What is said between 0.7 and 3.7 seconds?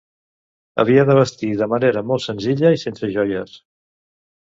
Havia de vestir de manera molt senzilla i sense joies.